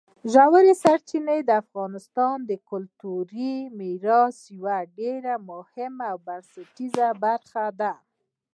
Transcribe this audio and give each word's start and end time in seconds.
ژورې 0.33 0.73
سرچینې 0.83 1.39
د 1.45 1.51
افغانستان 1.63 2.35
د 2.49 2.51
کلتوري 2.69 3.55
میراث 3.77 4.37
یوه 4.57 4.77
ډېره 4.97 5.33
مهمه 5.49 6.05
او 6.13 6.17
بنسټیزه 6.27 7.07
برخه 7.23 7.65
ده. 7.79 7.93